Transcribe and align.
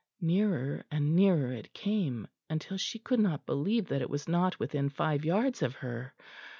Nearer 0.21 0.83
and 0.89 1.15
nearer 1.15 1.51
it 1.53 1.75
came, 1.75 2.27
until 2.49 2.75
she 2.75 2.97
could 2.97 3.19
not 3.19 3.45
believe 3.45 3.85
that 3.89 4.01
it 4.01 4.09
was 4.09 4.27
not 4.27 4.57
within 4.57 4.89
five 4.89 5.23
yards 5.23 5.61
of 5.61 5.75
her. 5.75 6.15